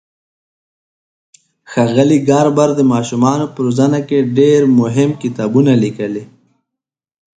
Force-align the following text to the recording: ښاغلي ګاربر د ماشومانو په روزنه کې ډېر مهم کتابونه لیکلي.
ښاغلي 1.71 2.17
ګاربر 2.29 2.69
د 2.75 2.81
ماشومانو 2.93 3.45
په 3.53 3.59
روزنه 3.65 3.99
کې 4.07 4.29
ډېر 4.37 4.61
مهم 4.79 5.09
کتابونه 5.23 5.71
لیکلي. 5.83 6.23